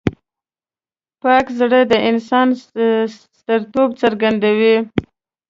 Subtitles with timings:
[1.21, 2.47] پاک زړه د انسان
[3.35, 4.75] سترتوب څرګندوي.